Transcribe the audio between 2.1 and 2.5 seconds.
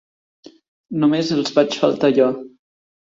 jo.